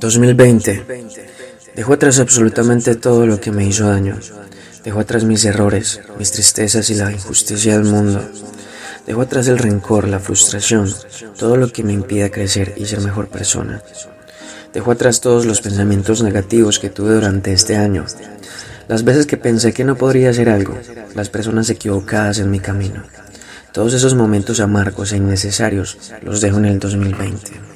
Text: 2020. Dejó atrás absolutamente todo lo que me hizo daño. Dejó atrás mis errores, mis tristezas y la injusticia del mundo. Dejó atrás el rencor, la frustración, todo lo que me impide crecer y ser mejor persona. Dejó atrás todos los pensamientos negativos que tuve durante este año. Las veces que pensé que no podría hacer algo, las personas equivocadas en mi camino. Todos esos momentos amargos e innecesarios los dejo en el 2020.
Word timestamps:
2020. 0.00 0.86
Dejó 1.76 1.92
atrás 1.92 2.18
absolutamente 2.18 2.96
todo 2.96 3.26
lo 3.26 3.38
que 3.38 3.52
me 3.52 3.66
hizo 3.66 3.86
daño. 3.86 4.18
Dejó 4.82 5.00
atrás 5.00 5.24
mis 5.24 5.44
errores, 5.44 6.00
mis 6.18 6.32
tristezas 6.32 6.88
y 6.88 6.94
la 6.94 7.12
injusticia 7.12 7.74
del 7.74 7.84
mundo. 7.84 8.22
Dejó 9.06 9.20
atrás 9.20 9.46
el 9.48 9.58
rencor, 9.58 10.08
la 10.08 10.18
frustración, 10.18 10.90
todo 11.38 11.56
lo 11.56 11.70
que 11.70 11.84
me 11.84 11.92
impide 11.92 12.30
crecer 12.30 12.74
y 12.78 12.86
ser 12.86 13.00
mejor 13.00 13.28
persona. 13.28 13.82
Dejó 14.72 14.92
atrás 14.92 15.20
todos 15.20 15.44
los 15.44 15.60
pensamientos 15.60 16.22
negativos 16.22 16.78
que 16.78 16.90
tuve 16.90 17.14
durante 17.14 17.52
este 17.52 17.76
año. 17.76 18.06
Las 18.88 19.04
veces 19.04 19.26
que 19.26 19.36
pensé 19.36 19.74
que 19.74 19.84
no 19.84 19.96
podría 19.96 20.30
hacer 20.30 20.48
algo, 20.48 20.78
las 21.14 21.28
personas 21.28 21.68
equivocadas 21.68 22.38
en 22.38 22.50
mi 22.50 22.60
camino. 22.60 23.04
Todos 23.72 23.92
esos 23.92 24.14
momentos 24.14 24.60
amargos 24.60 25.12
e 25.12 25.18
innecesarios 25.18 25.98
los 26.22 26.40
dejo 26.40 26.58
en 26.58 26.64
el 26.64 26.78
2020. 26.78 27.69